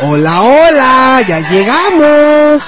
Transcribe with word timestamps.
Hola, 0.00 0.42
hola, 0.42 1.20
ya 1.26 1.40
llegamos. 1.50 2.62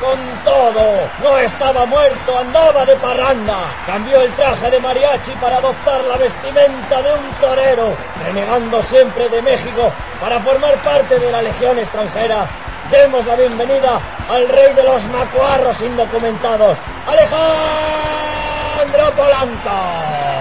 con 0.00 0.18
todo. 0.44 1.08
No 1.22 1.38
estaba 1.38 1.86
muerto, 1.86 2.38
andaba 2.38 2.84
de 2.84 2.96
parranda. 2.96 3.72
Cambió 3.86 4.20
el 4.22 4.32
traje 4.34 4.70
de 4.70 4.80
mariachi 4.80 5.32
para 5.32 5.58
adoptar 5.58 6.02
la 6.04 6.16
vestimenta 6.16 7.02
de 7.02 7.12
un 7.12 7.30
torero, 7.40 7.94
renegando 8.24 8.82
siempre 8.82 9.28
de 9.28 9.42
México 9.42 9.92
para 10.20 10.40
formar 10.40 10.80
parte 10.82 11.18
de 11.18 11.30
la 11.30 11.42
Legión 11.42 11.78
extranjera. 11.78 12.46
Demos 12.90 13.24
la 13.26 13.36
bienvenida 13.36 14.00
al 14.28 14.48
rey 14.48 14.72
de 14.74 14.82
los 14.82 15.02
macuarros 15.04 15.80
indocumentados, 15.80 16.76
Alejandro 17.06 19.12
Polanco. 19.14 20.39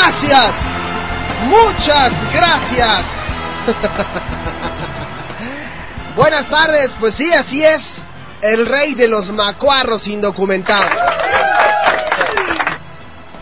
Gracias. 0.00 0.54
Muchas 1.44 2.10
gracias. 2.32 3.04
Buenas 6.16 6.48
tardes, 6.48 6.92
pues 6.98 7.14
sí, 7.14 7.30
así 7.34 7.62
es. 7.62 8.02
El 8.40 8.64
rey 8.64 8.94
de 8.94 9.08
los 9.08 9.30
macuarros 9.30 10.08
indocumentados. 10.08 10.96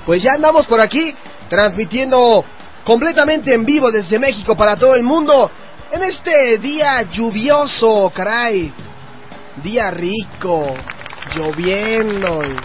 Pues 0.04 0.20
ya 0.20 0.32
andamos 0.32 0.66
por 0.66 0.80
aquí, 0.80 1.14
transmitiendo 1.48 2.44
completamente 2.84 3.54
en 3.54 3.64
vivo 3.64 3.92
desde 3.92 4.18
México 4.18 4.56
para 4.56 4.76
todo 4.76 4.96
el 4.96 5.04
mundo. 5.04 5.52
En 5.92 6.02
este 6.02 6.58
día 6.58 7.02
lluvioso, 7.02 8.10
caray. 8.12 8.72
Día 9.62 9.92
rico, 9.92 10.74
lloviendo. 11.36 12.42
Y 12.42 12.56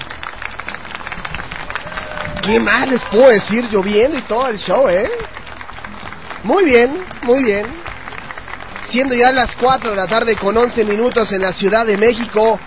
¿Qué 2.44 2.60
más 2.60 2.88
les 2.90 3.02
puedo 3.06 3.30
decir? 3.30 3.70
Lloviendo 3.72 4.18
y 4.18 4.22
todo 4.24 4.48
el 4.50 4.58
show, 4.58 4.88
¿eh? 4.90 5.10
Muy 6.44 6.66
bien, 6.66 7.06
muy 7.24 7.42
bien. 7.44 7.66
Siendo 8.90 9.16
ya 9.16 9.32
las 9.32 9.56
4 9.56 9.92
de 9.92 9.96
la 9.96 10.08
tarde 10.08 10.36
con 10.36 10.56
11 10.58 10.84
minutos 10.84 11.32
en 11.32 11.42
la 11.42 11.54
Ciudad 11.54 11.86
de 11.86 11.98
México, 11.98 12.60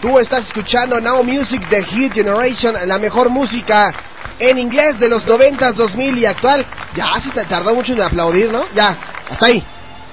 tú 0.00 0.18
estás 0.20 0.46
escuchando 0.46 1.00
Now 1.00 1.24
Music 1.24 1.60
The 1.68 1.82
Hit 1.84 2.12
Generation, 2.14 2.76
la 2.86 2.98
mejor 2.98 3.28
música 3.28 3.92
en 4.38 4.58
inglés 4.58 4.98
de 5.00 5.08
los 5.08 5.26
90s, 5.26 5.72
2000 5.74 6.18
y 6.18 6.26
actual. 6.26 6.64
Ya, 6.94 7.20
se 7.20 7.30
tardó 7.46 7.74
mucho 7.74 7.94
en 7.94 8.02
aplaudir, 8.02 8.50
¿no? 8.52 8.64
Ya, 8.74 8.96
hasta 9.28 9.46
ahí. 9.46 9.62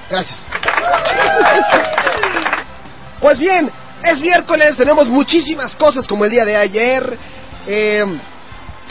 Gracias. 0.09 0.48
Pues 3.21 3.38
bien, 3.38 3.71
es 4.04 4.19
miércoles, 4.19 4.75
tenemos 4.75 5.07
muchísimas 5.07 5.75
cosas 5.75 6.07
como 6.07 6.25
el 6.25 6.31
día 6.31 6.45
de 6.45 6.56
ayer. 6.56 7.18
eh, 7.68 8.06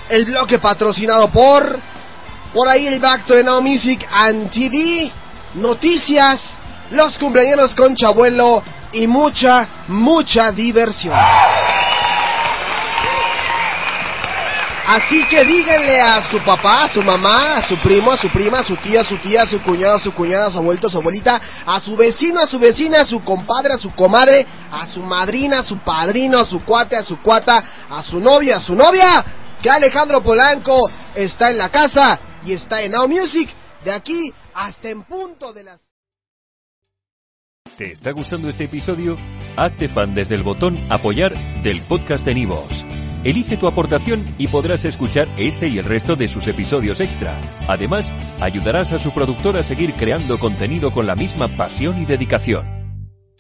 el 0.09 0.25
bloque 0.25 0.59
patrocinado 0.59 1.29
por. 1.29 1.79
Por 2.53 2.69
ahí 2.69 2.87
el 2.87 3.01
Back 3.01 3.25
to 3.25 3.35
the 3.35 3.43
Now 3.43 3.63
Music 3.63 4.07
and 4.11 4.51
TV. 4.51 5.11
Noticias. 5.55 6.59
Los 6.91 7.19
cumpleaños 7.19 7.75
con 7.75 7.95
Chabuelo. 7.95 8.63
Y 8.93 9.07
mucha, 9.07 9.69
mucha 9.89 10.53
diversión. 10.53 11.15
Así 14.85 15.25
que 15.27 15.45
díganle 15.45 16.01
a 16.01 16.23
su 16.29 16.39
papá, 16.41 16.85
a 16.85 16.93
su 16.93 17.03
mamá, 17.03 17.57
a 17.57 17.63
su 17.67 17.79
primo, 17.79 18.11
a 18.11 18.17
su 18.17 18.29
prima, 18.31 18.59
a 18.59 18.63
su 18.65 18.77
tía, 18.77 19.01
a 19.01 19.05
su 19.05 19.17
tía, 19.19 19.43
a 19.43 19.47
su 19.47 19.63
cuñado, 19.63 19.95
a 19.95 20.01
su 20.01 20.13
cuñada, 20.13 20.49
a 20.49 20.51
su 20.51 20.59
abuelito, 20.59 20.89
a 20.89 20.91
su 20.91 20.99
abuelita, 20.99 21.41
a 21.65 21.81
su 21.81 21.97
vecino, 21.97 22.41
a 22.41 22.47
su 22.47 22.59
vecina, 22.59 23.01
a 23.01 23.07
su 23.07 23.23
compadre, 23.23 23.75
a 23.75 23.79
su 23.79 23.95
comadre, 23.95 24.47
a 24.71 24.87
su 24.87 25.01
madrina, 25.01 25.61
a 25.61 25.65
su 25.65 25.79
padrino, 25.79 26.41
a 26.41 26.45
su 26.45 26.63
cuate, 26.65 26.97
a 26.97 27.05
su 27.05 27.19
cuata, 27.23 27.65
a 27.89 28.03
su 28.03 28.19
novia, 28.19 28.57
a 28.57 28.61
su 28.61 28.75
novia, 28.75 29.25
que 29.63 29.71
Alejandro 29.71 30.23
Polanco 30.23 30.91
está 31.15 31.51
en 31.51 31.59
la 31.59 31.71
casa 31.71 32.21
y 32.45 32.53
está 32.53 32.83
en 32.83 32.93
Now 32.93 33.09
Music 33.09 33.49
de 33.85 33.93
aquí 33.93 34.33
hasta 34.55 34.91
en 34.91 35.05
punto 35.05 35.53
de 35.53 35.65
las... 35.65 35.81
¿Te 37.77 37.93
está 37.93 38.11
gustando 38.11 38.49
este 38.49 38.65
episodio? 38.65 39.17
Hazte 39.57 39.89
fan 39.89 40.15
desde 40.15 40.35
el 40.35 40.43
botón 40.43 40.87
Apoyar 40.91 41.33
del 41.63 41.81
podcast 41.83 42.27
de 42.27 42.35
Nivos. 42.35 42.85
Elige 43.25 43.57
tu 43.57 43.69
aportación 43.69 44.35
y 44.37 44.49
podrás 44.49 44.85
escuchar 44.85 45.29
este 45.37 45.69
y 45.69 45.79
el 45.79 45.85
resto 45.85 46.17
de 46.17 46.29
sus 46.29 46.49
episodios 46.49 47.01
extra. 47.01 47.41
Además, 47.69 48.13
ayudarás 48.41 48.93
a 48.93 48.99
su 48.99 49.13
productor 49.13 49.57
a 49.57 49.63
seguir 49.63 49.95
creando 49.95 50.39
contenido 50.39 50.93
con 50.93 51.07
la 51.07 51.15
misma 51.15 51.47
pasión 51.47 52.03
y 52.03 52.05
dedicación. 52.05 52.82